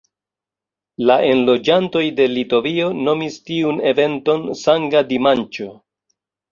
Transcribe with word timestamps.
La 1.09 1.17
enloĝantoj 1.33 2.03
de 2.21 2.27
Litovio 2.33 2.89
nomis 3.09 3.39
tiun 3.51 3.81
eventon 3.95 4.51
"Sanga 4.67 5.09
Dimanĉo". 5.15 5.73